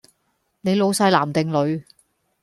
[0.61, 1.85] 你老細男定女？